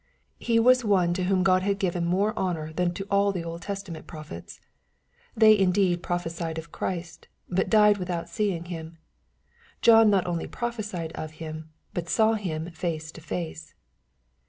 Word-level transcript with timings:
He 0.39 0.57
was 0.59 0.83
one 0.83 1.13
to 1.13 1.25
whom 1.25 1.43
God 1.43 1.61
had 1.61 1.77
given 1.77 2.05
more 2.07 2.33
honor 2.35 2.73
than 2.73 2.91
to 2.95 3.05
all 3.11 3.31
the 3.31 3.43
Old 3.43 3.61
Testament 3.61 4.07
prophets. 4.07 4.59
They 5.37 5.55
indeed. 5.55 6.01
pro 6.01 6.15
phecied 6.15 6.57
of 6.57 6.71
Christ, 6.71 7.27
but 7.47 7.69
died 7.69 7.99
without 7.99 8.27
seeing 8.27 8.65
Him. 8.65 8.97
John 9.83 10.09
not 10.09 10.25
only 10.25 10.47
prophecied 10.47 11.11
of 11.11 11.33
Him, 11.33 11.69
but 11.93 12.09
saw 12.09 12.33
Him 12.33 12.71
face 12.71 13.11
to 13.11 13.21
face. 13.21 13.75